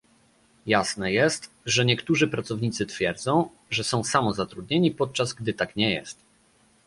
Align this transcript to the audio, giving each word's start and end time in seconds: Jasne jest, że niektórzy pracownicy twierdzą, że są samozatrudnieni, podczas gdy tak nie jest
Jasne 0.65 1.11
jest, 1.11 1.51
że 1.65 1.85
niektórzy 1.85 2.27
pracownicy 2.27 2.85
twierdzą, 2.85 3.49
że 3.69 3.83
są 3.83 4.03
samozatrudnieni, 4.03 4.91
podczas 4.91 5.33
gdy 5.33 5.53
tak 5.53 5.75
nie 5.75 5.91
jest 5.93 6.17